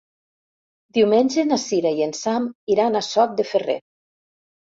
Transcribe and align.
Diumenge 0.97 1.43
na 1.49 1.59
Sira 1.65 1.91
i 1.99 2.01
en 2.05 2.15
Sam 2.21 2.47
iran 2.77 2.97
a 3.01 3.05
Sot 3.09 3.35
de 3.41 3.45
Ferrer. 3.51 3.79